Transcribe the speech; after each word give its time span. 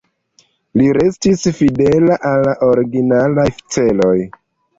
Ĝi 0.79 0.87
restis 0.97 1.43
fidela 1.57 2.17
al 2.31 2.41
la 2.49 2.55
originalaj 2.69 3.47
celoj. 3.77 4.17